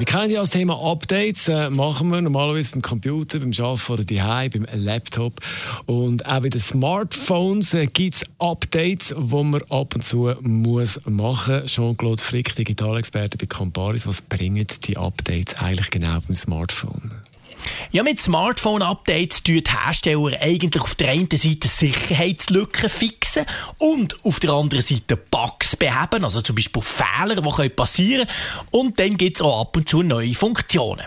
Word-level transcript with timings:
wir 0.00 0.06
kennen 0.06 0.30
ja 0.30 0.40
das 0.40 0.48
Thema 0.48 0.80
Updates, 0.80 1.46
äh, 1.48 1.68
machen 1.68 2.08
wir 2.08 2.22
normalerweise 2.22 2.72
beim 2.72 2.80
Computer, 2.80 3.38
beim 3.38 3.52
Arbeiten 3.58 3.92
oder 3.92 4.04
daheim, 4.04 4.50
beim 4.50 4.66
Laptop. 4.72 5.40
Und 5.84 6.24
auch 6.24 6.40
bei 6.40 6.48
den 6.48 6.58
Smartphones 6.58 7.74
äh, 7.74 7.86
gibt 7.86 8.14
es 8.14 8.24
Updates, 8.38 9.08
die 9.14 9.44
man 9.44 9.60
ab 9.68 9.94
und 9.94 10.02
zu 10.02 10.34
muss 10.40 10.98
machen 11.04 11.60
muss. 11.60 11.70
Jean-Claude 11.70 12.22
Frick, 12.22 12.56
Digitalexperte 12.56 13.36
bei 13.36 13.44
Comparis, 13.44 14.06
was 14.06 14.22
bringen 14.22 14.66
die 14.84 14.96
Updates 14.96 15.54
eigentlich 15.56 15.90
genau 15.90 16.18
beim 16.26 16.34
Smartphone? 16.34 17.10
Ja, 17.92 18.02
mit 18.02 18.20
Smartphone-Updates 18.20 19.42
tun 19.42 19.62
die 19.62 19.70
Hersteller 19.70 20.40
eigentlich 20.40 20.82
auf 20.82 20.94
der 20.94 21.10
einen 21.10 21.28
Seite 21.30 21.68
Sicherheitslücken 21.68 22.88
fixen 22.88 23.44
und 23.78 24.24
auf 24.24 24.40
der 24.40 24.50
anderen 24.50 24.84
Seite 24.84 25.16
Bugs 25.16 25.76
beheben, 25.76 26.24
also 26.24 26.40
zum 26.40 26.56
Beispiel 26.56 26.82
Fehler, 26.82 27.36
die 27.36 27.68
passieren 27.68 28.26
können. 28.26 28.68
Und 28.70 29.00
dann 29.00 29.16
gibt 29.16 29.36
es 29.36 29.42
auch 29.42 29.62
ab 29.62 29.76
und 29.76 29.88
zu 29.88 30.02
neue 30.02 30.34
Funktionen. 30.34 31.06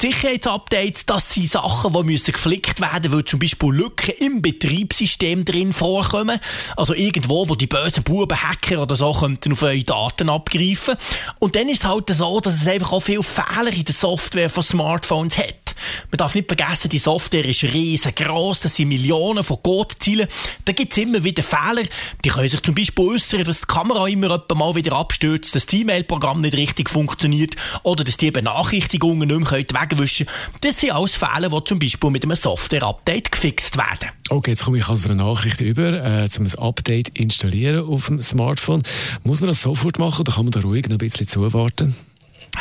Die 0.00 0.06
Sicherheitsupdates, 0.06 1.06
das 1.06 1.32
sind 1.32 1.48
Sachen, 1.48 1.92
die 1.92 2.02
müssen 2.02 2.32
geflickt 2.32 2.80
werden, 2.80 3.12
weil 3.12 3.24
zum 3.24 3.38
Beispiel 3.38 3.70
Lücken 3.70 4.14
im 4.18 4.42
Betriebssystem 4.42 5.44
drin 5.44 5.72
vorkommen. 5.72 6.40
Also 6.76 6.94
irgendwo, 6.94 7.48
wo 7.48 7.54
die 7.54 7.68
bösen 7.68 8.02
Buben, 8.02 8.42
Hacker 8.42 8.82
oder 8.82 8.96
so 8.96 9.12
könnten 9.12 9.52
auf 9.52 9.62
eure 9.62 9.84
Daten 9.84 10.28
abgreifen. 10.28 10.96
Und 11.38 11.54
dann 11.54 11.68
ist 11.68 11.84
es 11.84 11.88
halt 11.88 12.10
so, 12.10 12.40
dass 12.40 12.60
es 12.60 12.66
einfach 12.66 12.92
auch 12.92 13.00
viele 13.00 13.22
Fehler 13.22 13.72
in 13.72 13.84
der 13.84 13.94
Software 13.94 14.50
von 14.50 14.62
Smartphones 14.62 15.38
hat. 15.38 15.63
Man 16.10 16.18
darf 16.18 16.34
nicht 16.34 16.48
vergessen, 16.48 16.88
die 16.88 16.98
Software 16.98 17.44
ist 17.44 17.62
riesengroß, 17.62 18.60
das 18.60 18.76
sind 18.76 18.88
Millionen 18.88 19.44
von 19.44 19.62
Codezielen. 19.62 20.28
Da 20.64 20.72
gibt 20.72 20.92
es 20.92 20.98
immer 20.98 21.24
wieder 21.24 21.42
Fehler. 21.42 21.84
Die 22.24 22.28
können 22.28 22.48
sich 22.48 22.62
zum 22.62 22.74
Beispiel 22.74 23.04
äußern, 23.04 23.44
dass 23.44 23.60
die 23.60 23.66
Kamera 23.66 24.06
immer 24.08 24.42
mal 24.54 24.74
wieder 24.74 24.94
abstürzt, 24.94 25.54
dass 25.54 25.66
das 25.66 25.74
E-Mail-Programm 25.74 26.40
nicht 26.40 26.54
richtig 26.54 26.90
funktioniert 26.90 27.56
oder 27.82 28.04
dass 28.04 28.16
die 28.16 28.30
Benachrichtigungen 28.30 29.28
nicht 29.28 29.52
mehr 29.52 29.82
wegwischen 29.82 30.26
können. 30.26 30.58
Das 30.60 30.80
sind 30.80 30.92
alles 30.92 31.14
Fehler, 31.14 31.48
die 31.48 31.64
zum 31.64 31.78
Beispiel 31.78 32.10
mit 32.10 32.24
einem 32.24 32.36
Software-Update 32.36 33.32
gefixt 33.32 33.76
werden. 33.76 34.10
Okay, 34.30 34.52
jetzt 34.52 34.64
komme 34.64 34.78
ich 34.78 34.88
also 34.88 35.08
eine 35.08 35.22
Nachricht 35.22 35.60
über, 35.60 35.92
äh, 35.92 36.28
um 36.38 36.46
ein 36.46 36.54
Update 36.58 37.08
installieren 37.18 37.86
auf 37.86 38.06
dem 38.06 38.22
Smartphone. 38.22 38.82
Muss 39.22 39.40
man 39.40 39.48
das 39.48 39.62
sofort 39.62 39.98
machen 39.98 40.20
oder 40.20 40.32
kann 40.32 40.44
man 40.44 40.52
da 40.52 40.60
ruhig 40.60 40.84
noch 40.86 40.92
ein 40.92 40.98
bisschen 40.98 41.26
zuwarten? 41.26 41.94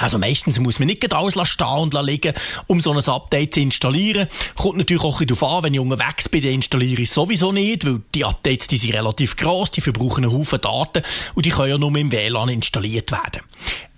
Also 0.04 0.18
meistens 0.18 0.59
muss 0.59 0.80
man 0.80 0.88
nicht 0.88 1.14
alles 1.14 1.36
stehen 1.48 1.68
und 1.68 1.94
liegen, 1.94 2.34
um 2.68 2.82
so 2.82 2.92
ein 2.92 3.00
Update 3.00 3.54
zu 3.54 3.62
installieren. 3.62 4.28
Kommt 4.56 4.78
natürlich 4.78 5.04
auch 5.04 5.22
darauf 5.22 5.44
an, 5.44 5.64
wenn 5.64 5.73
ich 5.73 5.80
unterwegs 5.80 6.28
bin, 6.28 6.44
dann 6.44 6.52
installiere 6.52 7.02
ich 7.02 7.09
sowieso 7.09 7.52
nicht, 7.52 7.86
weil 7.86 8.02
die 8.14 8.26
Updates 8.26 8.68
die 8.68 8.78
sind 8.78 8.94
relativ 8.94 9.36
gross, 9.36 9.72
die 9.72 9.81
verbrauchen 9.81 10.26
einen 10.26 10.34
Haufen 10.34 10.59
Daten 10.59 11.04
und 11.36 11.46
die 11.46 11.52
können 11.52 11.70
ja 11.70 11.78
nur 11.78 11.96
im 11.96 12.12
WLAN 12.12 12.50
installiert 12.50 13.12
werden. 13.12 13.42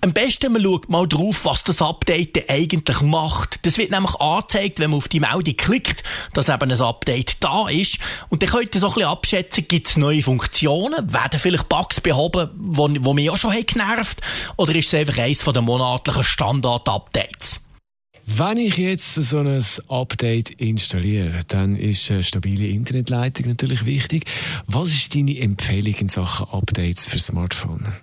Am 0.05 0.13
besten 0.13 0.53
man 0.53 0.61
schaut 0.61 0.87
mal 0.87 1.07
drauf, 1.07 1.45
was 1.45 1.63
das 1.63 1.81
Update 1.81 2.47
eigentlich 2.47 3.01
macht. 3.01 3.65
Das 3.65 3.79
wird 3.79 3.89
nämlich 3.89 4.13
angezeigt, 4.21 4.77
wenn 4.77 4.91
man 4.91 4.99
auf 4.99 5.07
die 5.07 5.19
Meldung 5.19 5.57
klickt, 5.57 6.03
dass 6.33 6.47
eben 6.47 6.71
ein 6.71 6.79
Update 6.79 7.43
da 7.43 7.67
ist. 7.67 7.97
Und 8.29 8.43
dann 8.43 8.51
könnt 8.51 8.75
ihr 8.75 8.81
so 8.81 8.89
ein 8.89 8.93
bisschen 8.93 9.09
abschätzen, 9.09 9.67
gibt 9.67 9.87
es 9.87 9.97
neue 9.97 10.21
Funktionen? 10.21 11.11
Werden 11.11 11.39
vielleicht 11.39 11.67
Bugs 11.69 11.99
behoben, 12.01 12.51
die, 12.55 12.99
mich 12.99 13.31
auch 13.31 13.37
schon 13.37 13.53
genervt 13.65 14.21
haben? 14.21 14.53
Oder 14.57 14.75
ist 14.75 14.93
es 14.93 14.93
einfach 14.93 15.17
eines 15.17 15.39
der 15.39 15.61
monatlichen 15.63 16.23
Standard-Updates? 16.23 17.61
Wenn 18.27 18.57
ich 18.57 18.77
jetzt 18.77 19.13
so 19.13 19.37
ein 19.37 19.63
Update 19.87 20.49
installiere, 20.49 21.41
dann 21.47 21.75
ist 21.75 22.09
eine 22.09 22.23
stabile 22.23 22.65
Internetleitung 22.65 23.47
natürlich 23.47 23.85
wichtig. 23.85 24.25
Was 24.65 24.87
ist 24.87 25.13
deine 25.13 25.39
Empfehlung 25.39 25.93
in 25.93 26.07
Sachen 26.07 26.49
Updates 26.49 27.07
für 27.07 27.19
Smartphone? 27.19 27.93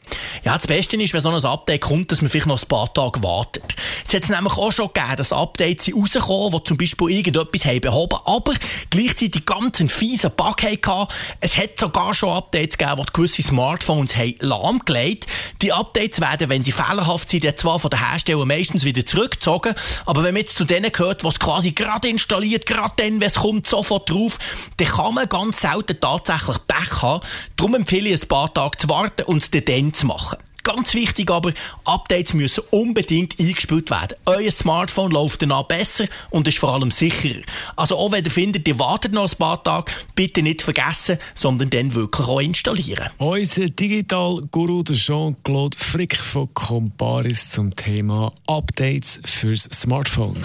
Ja, 0.45 0.57
das 0.57 0.69
Beste 0.69 0.97
ist, 0.97 1.13
wenn 1.13 1.21
so 1.21 1.29
ein 1.29 1.45
Update 1.45 1.81
kommt, 1.81 2.13
dass 2.13 2.23
man 2.23 2.31
vielleicht 2.31 2.47
noch 2.47 2.63
ein 2.63 2.69
paar 2.69 2.95
Tage 2.95 3.21
wartet. 3.25 3.75
Es 4.07 4.15
hat 4.15 4.29
nämlich 4.29 4.53
auch 4.53 4.71
schon 4.71 4.91
gegeben, 4.95 5.17
dass 5.17 5.33
Updates 5.33 5.93
rausgekommen, 5.93 6.53
die 6.53 6.65
zum 6.65 6.77
Beispiel 6.77 7.11
irgendetwas 7.11 7.65
haben 7.65 7.81
behoben, 7.81 8.19
aber 8.25 8.55
gleichzeitig 8.91 9.45
ganz 9.45 9.81
einen 9.81 9.89
fiesen 9.89 10.31
Bug 10.37 10.63
hatten. 10.63 11.13
Es 11.41 11.57
hat 11.57 11.81
sogar 11.81 12.15
schon 12.15 12.29
Updates 12.29 12.79
gegeben, 12.79 13.03
die 13.09 13.13
gewisse 13.13 13.43
Smartphones 13.43 14.17
haben 14.17 14.37
lahmgelegt. 14.39 15.27
Die 15.63 15.73
Updates 15.73 16.21
werden, 16.21 16.49
wenn 16.49 16.63
sie 16.63 16.71
fehlerhaft 16.71 17.29
sind, 17.29 17.59
zwar 17.59 17.81
von 17.81 17.91
den 17.91 18.09
Herstellern 18.09 18.47
meistens 18.47 18.85
wieder 18.85 19.05
zurückgezogen, 19.05 19.75
aber 20.13 20.25
wenn 20.25 20.35
man 20.35 20.43
jetzt 20.43 20.57
zu 20.57 20.67
denen 20.67 20.93
gehört, 20.93 21.25
was 21.25 21.39
quasi 21.39 21.73
gerade 21.73 22.07
installiert, 22.07 22.67
gerade 22.67 22.93
dann, 22.99 23.19
wenn 23.23 23.29
es 23.29 23.37
kommt, 23.37 23.67
sofort 23.67 24.11
drauf, 24.11 24.39
dann 24.77 24.87
kann 24.87 25.15
man 25.15 25.27
ganz 25.27 25.63
selten 25.63 25.99
tatsächlich 25.99 26.59
Pech 26.67 27.01
haben. 27.01 27.25
Darum 27.57 27.77
empfehle 27.77 28.11
ich 28.11 28.21
ein 28.21 28.29
paar 28.29 28.53
Tage 28.53 28.77
zu 28.77 28.91
warten 28.91 29.23
und 29.23 29.43
es 29.43 29.51
dann 29.51 29.95
zu 29.95 30.05
machen. 30.05 30.37
Ganz 30.63 30.95
wichtig 30.95 31.31
aber, 31.31 31.53
Updates 31.85 32.35
müssen 32.35 32.63
unbedingt 32.71 33.39
eingespielt 33.41 33.91
werden. 33.91 34.17
Euer 34.27 34.51
Smartphone 34.51 35.11
läuft 35.11 35.43
danach 35.43 35.65
besser 35.65 36.07
und 36.31 36.47
ist 36.47 36.59
vor 36.59 36.73
allem 36.75 36.91
sicherer. 36.91 37.43
Also 37.77 37.97
auch 37.97 38.13
wenn 38.13 38.25
ihr 38.25 38.31
findet, 38.31 38.69
ihr 38.69 38.79
wartet 38.79 39.13
noch 39.13 39.31
ein 39.31 39.39
paar 39.39 39.63
Tage, 39.63 39.93
bitte 40.15 40.43
nicht 40.43 40.63
vergessen, 40.63 41.19
sondern 41.35 41.71
dann 41.71 41.95
wirklich 41.95 42.29
auch 42.29 42.41
installieren. 42.41 43.11
Unser 43.19 43.67
Digital-Guru 43.67 44.85
Jean-Claude 44.85 45.77
Frick 45.77 46.17
von 46.17 46.53
Comparis 46.55 47.51
zum 47.51 47.75
Thema 47.75 48.33
Updates 48.47 49.21
fürs 49.25 49.65
Smartphone. 49.65 50.45